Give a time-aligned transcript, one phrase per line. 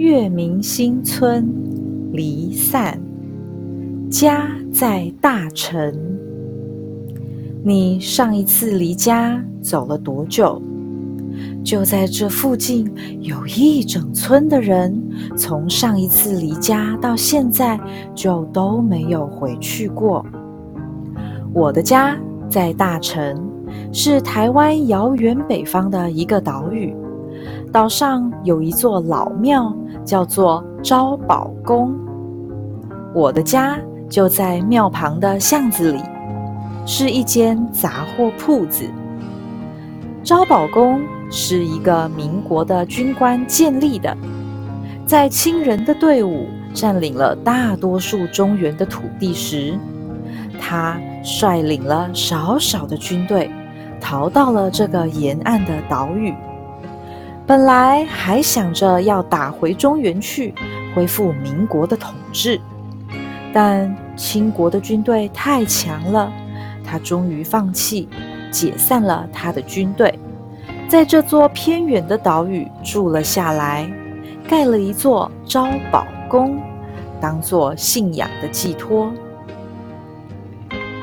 [0.00, 1.46] 月明星村
[2.10, 2.98] 离散，
[4.08, 5.94] 家在大城。
[7.62, 10.62] 你上一次离家走了多久？
[11.62, 14.98] 就在这附近，有一整村的人，
[15.36, 17.78] 从上一次离家到现在，
[18.14, 20.24] 就都没有回去过。
[21.52, 22.16] 我的家
[22.48, 23.38] 在大城，
[23.92, 26.94] 是台湾遥远北方的一个岛屿。
[27.72, 29.74] 岛上有一座老庙，
[30.04, 31.94] 叫做招宝宫。
[33.14, 36.00] 我的家就在庙旁的巷子里，
[36.84, 38.84] 是一间杂货铺子。
[40.22, 41.00] 招宝宫。
[41.32, 44.16] 是一个民国的军官建立的，
[45.06, 49.78] 在清人的队伍占领了大多数中原的土地时，
[50.60, 53.48] 他率领了少少的军队，
[54.00, 56.34] 逃到了这个沿岸的岛屿。
[57.50, 60.54] 本来还想着要打回中原去，
[60.94, 62.60] 恢复民国的统治，
[63.52, 66.32] 但清国的军队太强了，
[66.84, 68.08] 他终于放弃，
[68.52, 70.16] 解散了他的军队。
[70.88, 73.90] 在这座偏远的岛屿住了下来，
[74.48, 76.56] 盖了一座招宝宫，
[77.20, 79.12] 当做信仰的寄托。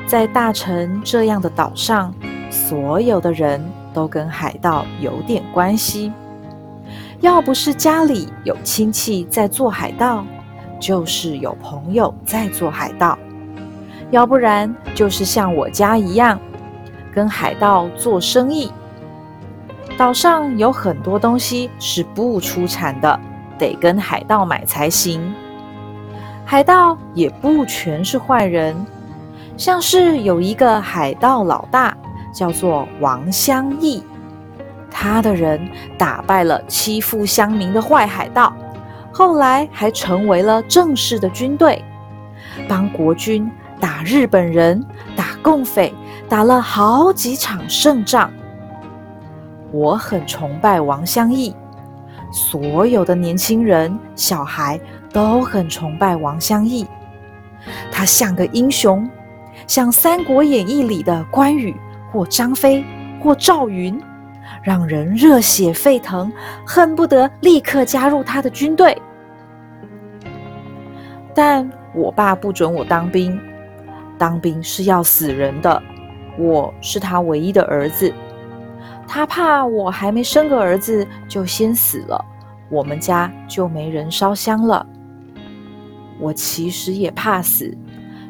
[0.06, 2.14] 在大城这样的岛上，
[2.50, 6.10] 所有的人都跟海盗有点关系。
[7.20, 10.24] 要不是家里有亲戚在做海盗，
[10.78, 13.18] 就是有朋友在做海盗，
[14.12, 16.38] 要不然就是像我家一样，
[17.12, 18.70] 跟海盗做生意。
[19.96, 23.18] 岛上有很多东西是不出产的，
[23.58, 25.34] 得跟海盗买才行。
[26.44, 28.76] 海盗也不全是坏人，
[29.56, 31.96] 像是有一个海盗老大
[32.32, 34.04] 叫做王相义，
[35.00, 35.60] 他的人
[35.96, 38.52] 打败了欺负乡民的坏海盗，
[39.12, 41.84] 后来还成为了正式的军队，
[42.66, 43.48] 帮国军
[43.78, 45.94] 打日本人、打共匪，
[46.28, 48.28] 打了好几场胜仗。
[49.70, 51.54] 我很崇拜王相义，
[52.32, 54.80] 所有的年轻人、小孩
[55.12, 56.84] 都很崇拜王相义。
[57.92, 59.08] 他像个英雄，
[59.68, 61.76] 像《三国演义》里的关羽
[62.10, 62.84] 或张飞
[63.22, 63.96] 或赵云，
[64.62, 66.32] 让人热血沸腾，
[66.66, 68.96] 恨不得立刻加入他的军队。
[71.34, 73.38] 但我爸不准我当兵，
[74.16, 75.82] 当兵是要死人的。
[76.38, 78.12] 我是他唯一的儿子。
[79.06, 82.24] 他怕我还没生个儿子就先死了，
[82.68, 84.86] 我们家就没人烧香了。
[86.20, 87.76] 我其实也怕死，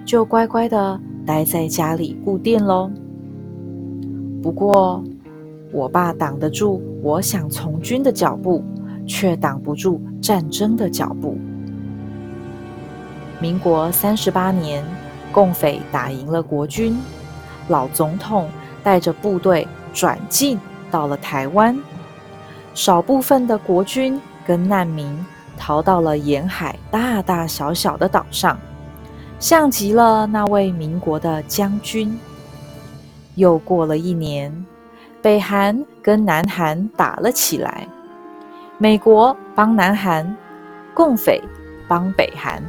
[0.05, 2.91] 就乖乖的待在家里顾店喽。
[4.43, 5.03] 不过，
[5.73, 8.65] 我爸挡得住我想从军的脚步，
[9.06, 11.37] 却挡不住战争的脚步。
[13.41, 14.84] 民国三十八年，
[15.31, 16.97] 共匪打赢了国军，
[17.69, 18.49] 老总统
[18.83, 20.59] 带着部队转进。
[20.91, 21.78] 到了台湾，
[22.73, 25.07] 少部分的国军跟难民
[25.59, 28.59] 逃到了沿海大大小小的岛上，
[29.39, 32.19] 像极了那位民国的将军。
[33.34, 34.51] 又过了一年，
[35.21, 37.87] 北韩跟南韩打了起来，
[38.79, 40.37] 美国帮南韩，
[40.95, 41.43] 共匪
[41.89, 42.62] 帮北韩。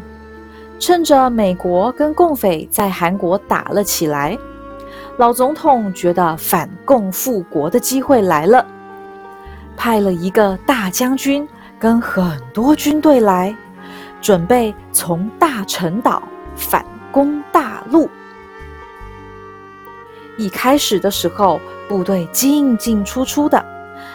[0.80, 4.38] 趁着美国跟共匪在韩国打了起来。
[5.18, 8.66] 老总统觉得反共复国的机会来了，
[9.78, 13.56] 派了一个大将军跟很多军队来，
[14.22, 16.24] 准备从大陈岛
[16.56, 18.10] 反攻大陆。
[20.38, 21.60] 一开始的时候，
[21.90, 23.66] 部队进进出出的，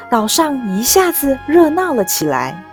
[0.08, 2.64] 岛上一下子热闹了起来。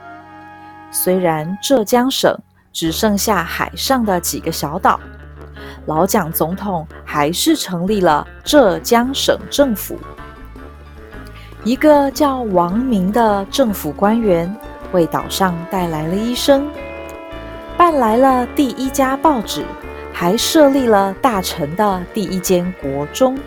[0.92, 2.38] 虽然浙江省
[2.72, 5.00] 只剩下海上的几个小岛。
[5.88, 9.98] 老蒋总统还是成立了浙江省政府。
[11.64, 14.54] 一个叫王明的政府官员
[14.92, 16.68] 为岛上带来了医生，
[17.76, 19.66] 办来了第一家报纸，
[20.14, 23.38] 还设立了大臣的第一间国中。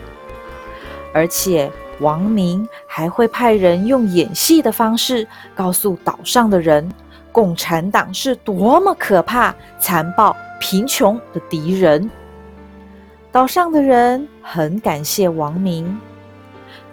[1.15, 1.71] 而且
[2.01, 5.25] 王明还会派人用演戏的方式
[5.55, 6.91] 告诉岛上的人，
[7.31, 12.11] 共产党是多么可怕、残暴、贫穷的敌人。
[13.31, 15.97] 岛上的人很感谢王明，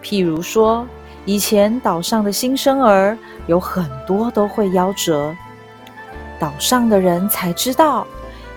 [0.01, 0.87] 譬如说，
[1.25, 3.17] 以前岛上的新生儿
[3.47, 5.35] 有很多都会夭折，
[6.39, 8.07] 岛上的人才知道，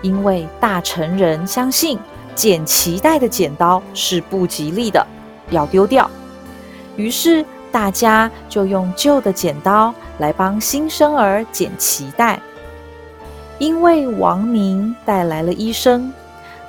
[0.00, 1.98] 因为大成人相信
[2.36, 5.04] 剪脐带的剪刀是不吉利的，
[5.50, 6.10] 要丢掉，
[6.96, 12.40] 于是大家就用旧的剪刀来帮新生儿剪脐带。
[13.58, 16.12] 因为王明带来了医生，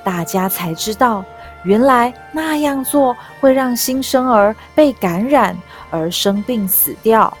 [0.02, 1.24] 大家才知道，
[1.64, 5.56] 原来那样做会让新生儿被感染
[5.90, 7.36] 而生病死掉。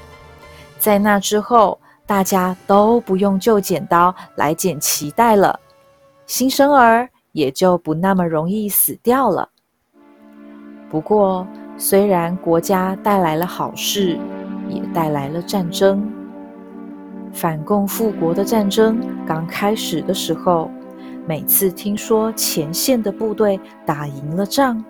[0.78, 5.58] 在那之后，大家都不用旧剪刀来剪脐带了，
[6.26, 9.48] 新生儿也就不那么容易死掉了。
[10.90, 11.46] 不过，
[11.76, 14.18] 虽然国家带来了好事，
[14.68, 16.10] 也带来了战争。
[17.32, 20.70] 反共复国的战争刚开始的时候，
[21.26, 24.82] 每次听说前线的部队打赢了仗，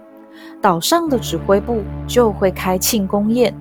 [0.62, 3.52] 岛上的指挥部就会开庆功宴，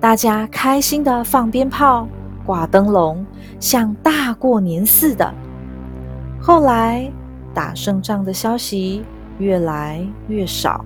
[0.00, 2.08] 大家开心的放鞭炮、
[2.46, 3.24] 挂灯笼，
[3.60, 5.32] 像大过年似的。
[6.40, 7.12] 后来
[7.52, 9.04] 打胜仗的消息
[9.38, 10.82] 越来越少，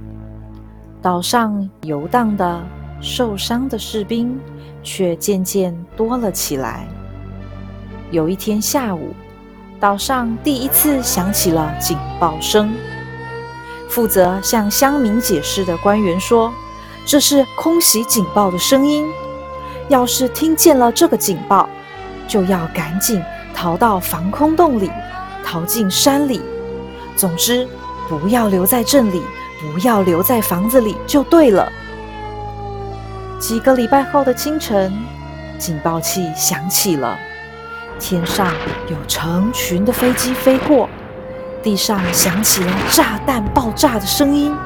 [1.02, 2.62] 岛上游荡的、
[3.00, 4.38] 受伤的士兵
[4.82, 6.87] 却渐渐多了起来。
[8.11, 9.14] 有一天下午，
[9.79, 12.75] 岛上第一次响起了警报声。
[13.88, 16.52] 负责向乡民解释的官员说
[17.06, 19.06] ：“这是空袭警报的声音。
[19.88, 21.67] 要是听见了这个警报，
[22.29, 23.23] 就要赶紧
[23.55, 24.91] 逃到防空洞里，
[25.43, 26.43] 逃进山里。
[27.17, 27.67] 总之，
[28.06, 29.23] 不要留在镇里，
[29.60, 31.70] 不要留在房子里，就对了。”
[33.38, 34.92] 几个礼拜后的清晨，
[35.58, 37.16] 警报器响起了。
[37.98, 38.52] 天上
[38.88, 40.88] 有成群的飞机飞过，
[41.62, 44.56] 地上响起了炸弹爆炸的声音，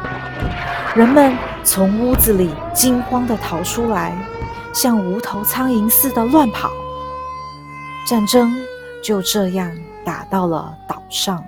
[0.94, 4.16] 人们从屋子里惊慌地逃出来，
[4.72, 6.70] 像无头苍蝇似的乱跑。
[8.06, 8.54] 战争
[9.02, 9.72] 就这样
[10.04, 11.44] 打到了岛上，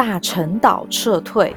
[0.00, 1.54] 大陈岛撤退。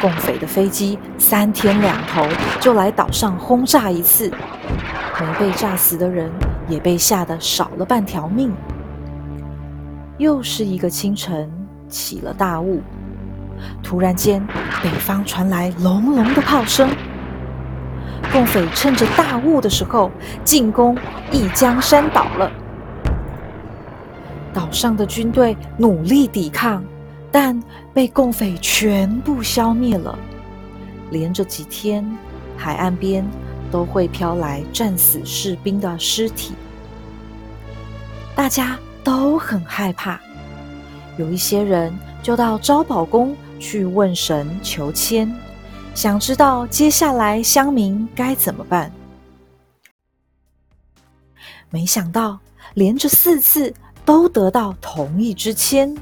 [0.00, 2.26] 共匪的飞机三天两头
[2.58, 4.28] 就来岛上轰炸一次，
[5.20, 6.28] 没被炸死的人
[6.66, 8.52] 也被吓得少了半条命。
[10.18, 11.48] 又是一个清晨，
[11.88, 12.82] 起了大雾，
[13.80, 14.44] 突然间
[14.82, 16.90] 北方传来隆隆的炮声。
[18.32, 20.10] 共匪趁着大雾的时候
[20.42, 20.98] 进攻
[21.30, 22.50] 一江山岛了，
[24.52, 26.84] 岛上的军队努力抵抗。
[27.34, 27.58] 但
[27.94, 30.18] 被共匪全部消灭了。
[31.10, 32.06] 连着几天，
[32.58, 33.26] 海岸边
[33.70, 36.52] 都会飘来战死士兵的尸体，
[38.36, 40.20] 大家都很害怕。
[41.16, 41.90] 有一些人
[42.22, 45.34] 就到昭宝宫去问神求签，
[45.94, 48.92] 想知道接下来乡民该怎么办。
[51.70, 52.38] 没想到
[52.74, 53.72] 连着四次
[54.04, 55.94] 都得到同一支签。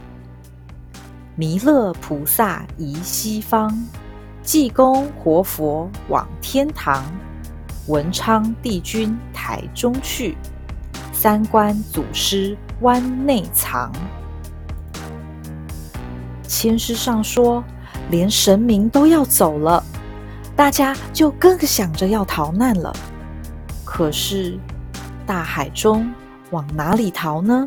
[1.37, 3.73] 弥勒菩萨移西方，
[4.43, 7.05] 济公活佛往天堂，
[7.87, 10.37] 文昌帝君台中去，
[11.13, 13.91] 三观祖师湾内藏。
[16.47, 17.63] 签诗上说，
[18.11, 19.83] 连神明都要走了，
[20.57, 22.93] 大家就更想着要逃难了。
[23.85, 24.59] 可是
[25.25, 26.13] 大海中
[26.51, 27.67] 往哪里逃呢？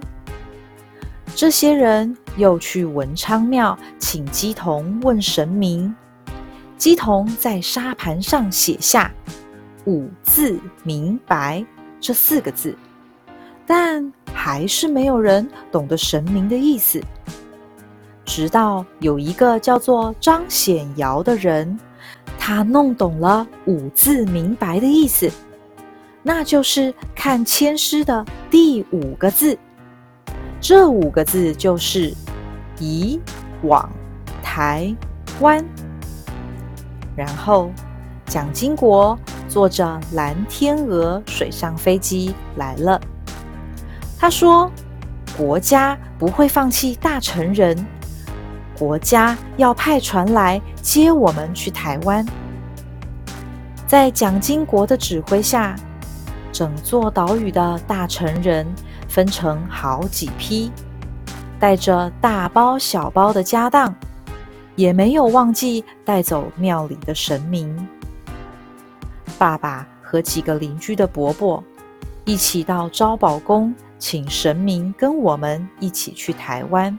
[1.35, 5.93] 这些人又去文昌庙请鸡童问神明，
[6.77, 9.11] 鸡童在沙盘上写下
[9.85, 11.65] “五字明白”
[11.99, 12.77] 这四个字，
[13.65, 17.01] 但还是没有人懂得神明的意思。
[18.23, 21.77] 直到有一个叫做张显尧的人，
[22.37, 25.29] 他弄懂了“五字明白”的意思，
[26.21, 29.57] 那就是看签诗的第五个字。
[30.63, 32.13] 这五个字就是
[32.79, 33.19] “以
[33.63, 33.91] 往
[34.41, 34.95] 台
[35.41, 35.61] 湾”。
[37.17, 37.69] 然后，
[38.27, 42.97] 蒋经国坐着蓝天鹅水上飞机来了。
[44.17, 44.71] 他说
[45.37, 47.85] ：“国家不会放弃大成人，
[48.79, 52.25] 国家要派船来接我们去台湾。”
[53.85, 55.75] 在蒋经国的指挥下，
[56.53, 58.65] 整座岛屿的大成人。
[59.09, 60.71] 分成好几批，
[61.59, 63.93] 带着大包小包的家当，
[64.75, 67.87] 也没有忘记带走庙里的神明。
[69.37, 71.63] 爸爸和几个邻居的伯伯
[72.25, 76.97] 一起到招宝宫，请神明跟我们一起去台湾。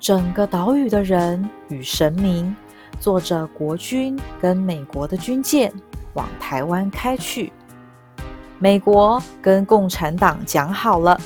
[0.00, 2.56] 整个岛屿的人与神明
[2.98, 5.70] 坐着国军跟美国的军舰
[6.14, 7.52] 往台湾开去。
[8.64, 11.20] 美国跟共产党讲好了，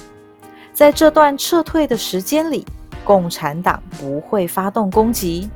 [0.72, 2.66] 在这段撤退的时间里，
[3.04, 5.48] 共产党不会发动攻击，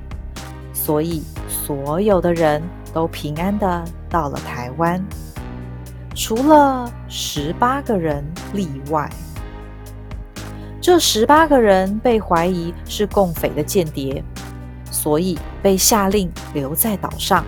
[0.73, 2.63] 所以所有的人
[2.95, 5.05] 都平安的到了台湾，
[6.15, 9.11] 除了十八个人例外。
[10.81, 14.23] 这十八个人被怀疑是共匪的间谍，
[14.89, 17.45] 所以被下令留在岛上。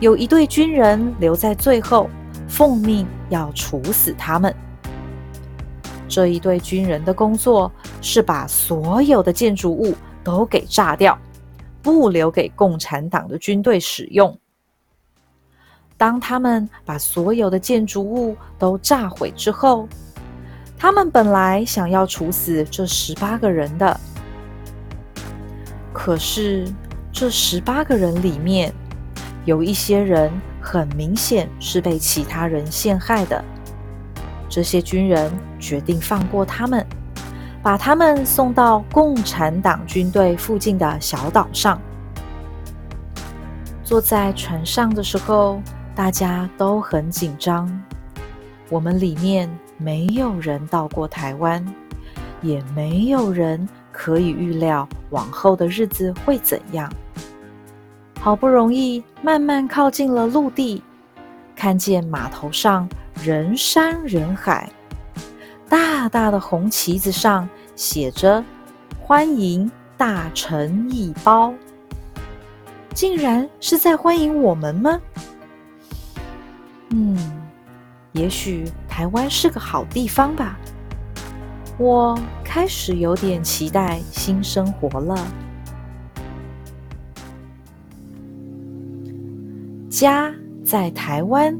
[0.00, 2.10] 有一队军人留在最后，
[2.60, 4.54] 奉命要处死他们。
[6.06, 11.18] 这一队军人的工作是把所有的建筑物都给炸掉，
[11.80, 14.38] 不留给共产党的军队使用。
[15.96, 19.88] 当他们把所有的建筑物都炸毁之后，
[20.76, 23.98] 他们本来想要处死这十八个人的，
[25.94, 26.70] 可是
[27.10, 28.70] 这十八个人里面
[29.46, 33.44] 有一些人很明显是被其他人陷害的。
[34.48, 36.86] 这些军人决定放过他们，
[37.62, 41.80] 把他们送到共产党军队附近的小岛上。
[43.82, 45.60] 坐在船上的时候，
[45.94, 47.68] 大家都很紧张。
[48.68, 49.50] 我们里面。
[49.82, 51.64] 没有人到过台湾，
[52.42, 56.92] 也没有人可以预料往后的日子会怎样。
[58.20, 60.82] 好不容易慢慢靠近了陆地，
[61.56, 62.86] 看见码头上
[63.22, 64.70] 人山人海，
[65.70, 68.44] 大大的红旗子上写着
[69.00, 71.54] “欢迎大臣一包”，
[72.92, 75.00] 竟然是在欢迎我们吗？
[76.90, 77.16] 嗯。
[78.12, 80.58] 也许台湾是个好地方吧。
[81.78, 85.16] 我开始有点期待新生活了。
[90.00, 91.54] 家在台湾。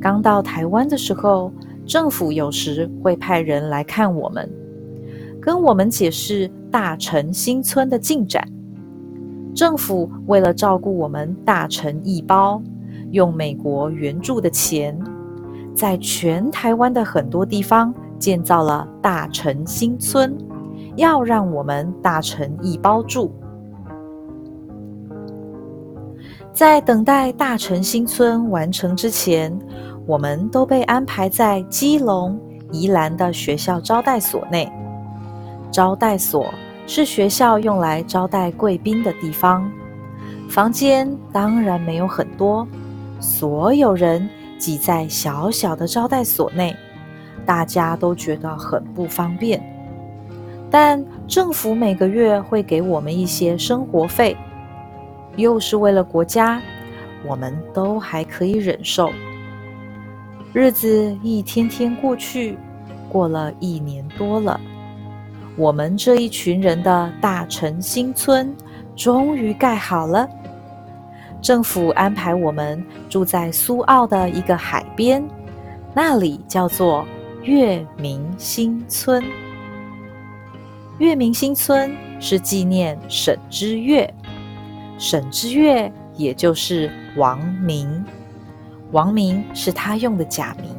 [0.00, 1.52] 刚到台湾的时候，
[1.84, 4.48] 政府有时会派人来看我们，
[5.40, 8.46] 跟我们解释大城新村的进展。
[9.52, 12.62] 政府为了照顾我们大城一包。
[13.10, 14.96] 用美国援助的钱，
[15.74, 20.34] 在全台湾的很多地方建造了大城新村，
[20.94, 23.32] 要让我们大城一包住。
[26.54, 29.58] 在等待大城新村完成之前，
[30.06, 32.38] 我们都被安排在基隆、
[32.70, 34.70] 宜兰的学校招待所内。
[35.70, 36.52] 招待所
[36.86, 39.70] 是学校用来招待贵宾的地方，
[40.50, 42.68] 房间当然没有很多。
[43.18, 44.28] 所有人
[44.58, 46.76] 挤在小小的招待所内，
[47.46, 49.62] 大家都觉得很不方便。
[50.70, 54.36] 但政府每个月会给我们一些生活费，
[55.36, 56.60] 又是为了国家，
[57.26, 59.12] 我们都还可以忍受。
[60.52, 62.58] 日子一天天过去，
[63.08, 64.60] 过了一年多了，
[65.56, 68.54] 我们这一群人的大城新村
[68.94, 70.28] 终于盖好了。
[71.40, 75.26] 政府安排我们住在苏澳的一个海边，
[75.94, 77.04] 那里叫做
[77.42, 79.24] 月明新村。
[80.98, 84.12] 月明新村是纪念沈之月，
[85.02, 88.04] 沈之月也就是王明，
[88.92, 90.70] 王明是他用的假名。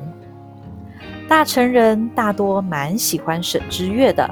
[1.27, 4.25] 大成人大多蛮喜欢沈之月的，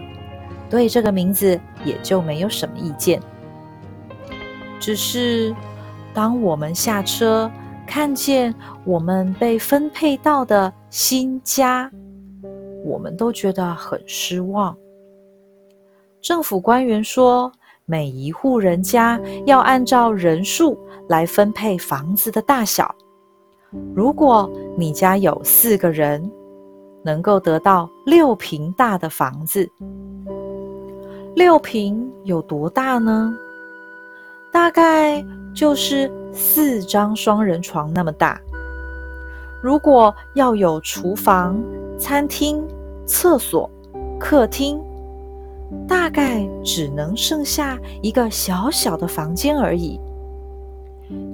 [0.70, 3.22] 对这个名字也就没有什么意见，
[4.80, 5.54] 只是。
[6.14, 7.50] 当我们下车，
[7.88, 11.90] 看见我们被分配到的新家，
[12.84, 14.76] 我们都觉得很失望。
[16.22, 17.50] 政府官员说，
[17.92, 20.80] 每一户人家要按照人数
[21.10, 22.96] 来分配房子的大小。
[23.94, 26.32] 如果你家有四个人，
[27.04, 29.70] 能够得到六平大的房子。
[31.36, 33.36] 六平有多大呢？
[34.54, 35.22] 大概
[35.54, 38.40] 就是四张双人床那么大。
[39.62, 41.62] 如果要有厨房、
[42.00, 42.66] 餐厅、
[43.06, 43.70] 厕所、
[44.18, 44.82] 客厅，
[45.88, 50.00] 大概只能剩下一个小小的房间而已。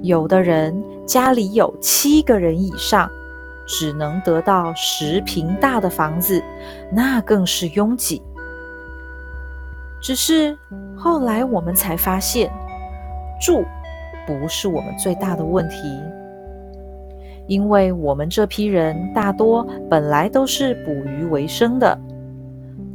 [0.02, 0.74] 有的人
[1.06, 3.10] 家里有七个人以上，
[3.66, 6.42] 只能得到十平大的房子，
[6.92, 8.22] 那更是拥挤。
[10.00, 10.56] 只是
[10.96, 12.50] 后来我们才发现。
[13.40, 13.64] 住
[14.26, 15.76] 不是我们最大的问题，
[17.46, 21.96] 因为我们这批人大多本来都是捕鱼为生的。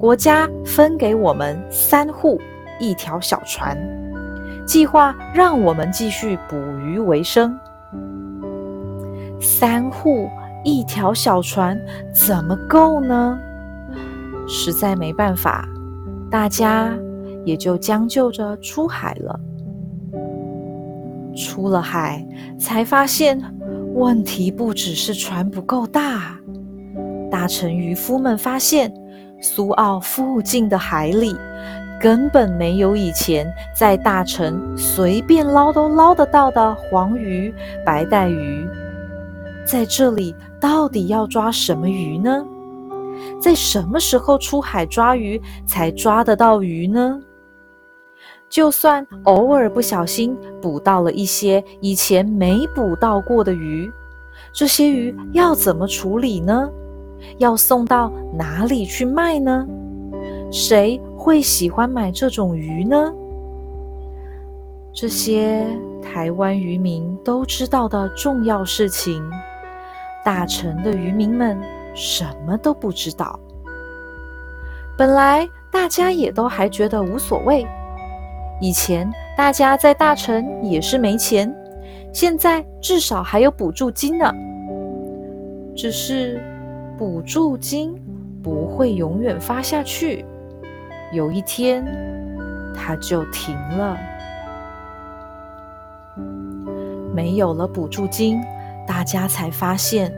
[0.03, 2.37] 国家分给我们三户
[2.77, 3.77] 一条小船，
[4.65, 7.57] 计划让我们继续捕鱼为生。
[9.39, 10.29] 三户
[10.65, 11.79] 一条小船
[12.13, 13.39] 怎么够呢？
[14.45, 15.65] 实在没办法，
[16.29, 16.93] 大家
[17.45, 19.39] 也就将就着出海了。
[21.33, 22.27] 出了海，
[22.59, 23.41] 才发现
[23.93, 26.37] 问题不只是船不够大。
[27.31, 28.93] 大臣渔夫们发现，
[29.43, 31.35] 苏澳附近的海里
[31.99, 33.45] 根本没有以前
[33.75, 37.53] 在大城随便捞都捞得到的黄鱼、
[37.85, 38.65] 白带鱼。
[39.65, 42.45] 在这里，到底要抓什么鱼呢？
[43.37, 47.19] 在什么时候出海抓鱼才抓得到鱼呢？
[48.49, 53.91] 就算偶尔不小心捕到了一些以前没捕到过的鱼，
[54.53, 56.69] 这些鱼要怎么处理呢？
[57.37, 59.67] 要送到哪里去卖呢？
[60.51, 63.13] 谁会喜欢买这种鱼呢？
[64.93, 65.65] 这些
[66.01, 69.23] 台湾渔民都知道的重要事情，
[70.23, 71.57] 大城的渔民们
[71.95, 73.39] 什么都不知道。
[74.95, 77.65] 本来大家也都还觉得无所谓。
[78.61, 81.51] 以前大家在大城也是没钱，
[82.13, 84.31] 现在至少还有补助金呢。
[85.75, 86.39] 只是
[86.97, 87.93] 补助金
[88.41, 90.25] 不会永远发下去，
[91.11, 91.85] 有一天
[92.75, 93.97] 它就停了。
[97.13, 98.41] 没有了补助金，
[98.87, 100.13] 大家才发现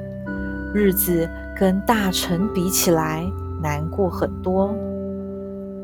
[0.73, 3.23] 日子跟大城比起来
[3.61, 4.73] 难过很多。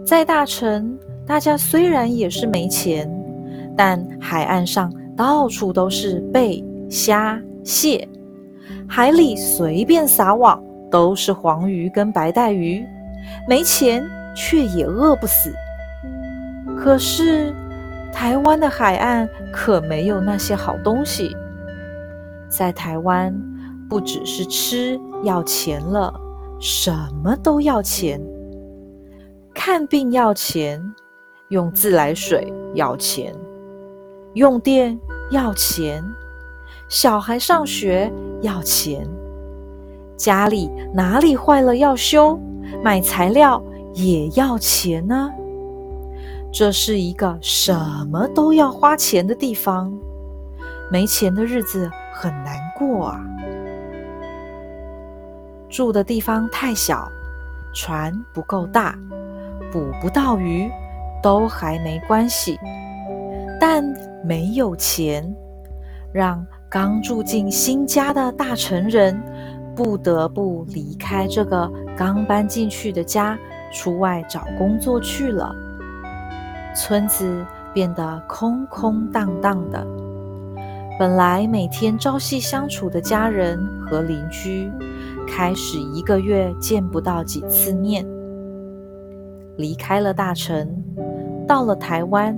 [0.05, 0.97] 在大城。
[1.23, 3.09] 大家虽然也是没钱，
[3.77, 8.05] 但海岸上到处都是贝、虾、蟹，
[8.85, 12.85] 海里随便撒网都是黄鱼跟白带鱼，
[13.47, 14.05] 没钱
[14.35, 15.51] 却也饿不死。
[16.77, 17.53] 可是
[18.13, 21.35] 台湾的海岸可没有那些好东西，
[22.49, 23.33] 在台湾
[23.89, 26.13] 不只是吃要钱了，
[26.59, 26.91] 什
[27.23, 28.21] 么都要钱，
[29.53, 30.79] 看病要钱。
[31.49, 33.35] 用自来水要钱，
[34.35, 34.97] 用电
[35.31, 36.01] 要钱，
[36.87, 38.09] 小孩上学
[38.41, 39.05] 要钱，
[40.21, 42.39] 家里哪里坏了要修，
[42.83, 43.59] 买材料
[43.95, 45.31] 也要钱呢。
[46.53, 47.73] 这是一个什
[48.11, 49.91] 么都要花钱的地方，
[50.91, 53.19] 没钱的日子很难过啊。
[55.67, 57.09] 住的地方太小，
[57.73, 58.95] 船不够大，
[59.71, 60.69] 捕不到鱼。
[61.23, 62.59] 都还没关系，
[63.59, 63.83] 但
[64.25, 65.23] 没有钱，
[66.11, 69.21] 让刚住进新家的大成人
[69.83, 71.67] 不得不离开这个
[71.97, 73.35] 刚搬进去的家，
[73.73, 75.55] 出外找工作去了。
[76.75, 79.83] 村子变得空空荡荡的，
[80.99, 84.71] 本来每天朝夕相处的家人和邻居，
[85.27, 88.05] 开始一个月见不到几次面。
[89.57, 90.83] 离开了大城。
[91.47, 92.37] 到了台湾，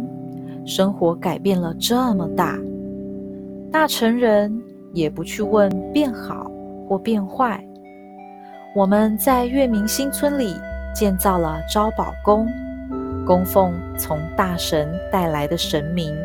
[0.65, 2.57] 生活改变了这么大，
[3.69, 6.49] 大成人也不去问变好
[6.93, 7.59] 或变坏。
[8.75, 10.55] 我们在月明新村里
[10.93, 12.47] 建造了招宝宫，
[13.25, 16.15] 供奉从大神带来的神明。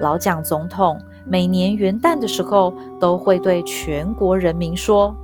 [0.00, 5.14] 老蒋总统每年元旦的时候都会对全国人民说：“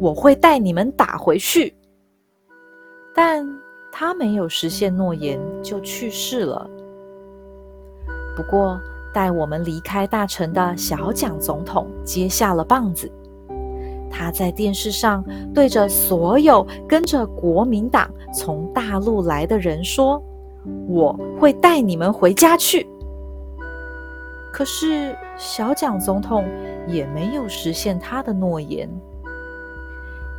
[0.00, 1.76] 我会带你们打回去。”
[3.14, 3.46] 但。
[3.90, 6.70] 他没有实现诺言就去世了。
[8.36, 8.78] 不过，
[9.12, 13.10] 带我们离开大城的小蒋总统接下了棒子。
[14.10, 20.22] 他在电视上对着所有跟着国民党从大陆来的人说
[20.88, 22.86] ：“我会带你们回家去。”
[24.52, 26.44] 可是，小蒋总统
[26.86, 28.88] 也没有实现他的诺言。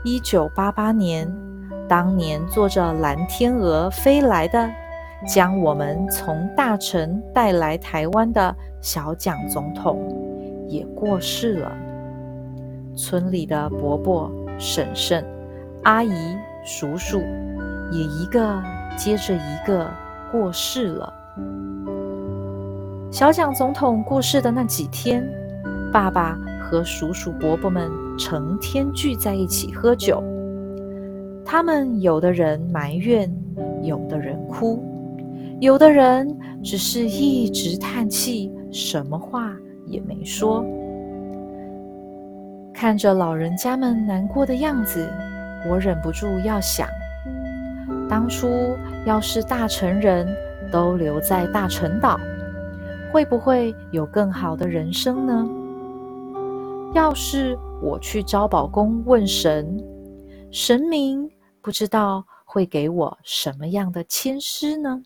[0.03, 1.31] 一九八八年。
[1.87, 4.69] 当年坐着蓝天鹅飞来的，
[5.27, 9.99] 将我们从大城带来台湾的小蒋总统
[10.67, 11.71] 也过世了。
[12.95, 15.23] 村里的伯伯、婶婶、
[15.83, 16.11] 阿姨、
[16.65, 17.19] 叔叔
[17.91, 18.61] 也一个
[18.97, 19.87] 接着一个
[20.31, 21.13] 过世了。
[23.11, 25.27] 小蒋总统过世的那几天，
[25.91, 30.23] 爸爸和叔叔伯伯们成天聚在一起喝酒。
[31.45, 33.31] 他们有的人埋怨，
[33.81, 34.83] 有的人哭，
[35.59, 39.53] 有的人只是一直叹气，什么话
[39.85, 40.65] 也没说。
[42.73, 45.05] 看着老人家们难过的样子，
[45.69, 46.87] 我忍不住要想：
[48.07, 48.47] 当初
[49.05, 50.25] 要是大成人
[50.71, 52.17] 都留在大成岛，
[53.11, 55.45] 会不会有更好的人生呢？
[56.93, 59.77] 要是我去招宝宫问神，
[60.51, 61.29] 神明。
[61.61, 65.03] 不知道会给我什么样的签诗呢？